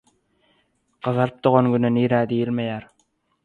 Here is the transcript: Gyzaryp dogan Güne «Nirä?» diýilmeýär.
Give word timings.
Gyzaryp 1.09 1.37
dogan 1.49 1.71
Güne 1.77 1.95
«Nirä?» 2.01 2.25
diýilmeýär. 2.35 2.93